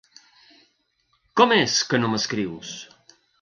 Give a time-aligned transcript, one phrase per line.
[1.41, 2.73] Com és que no m'escrius?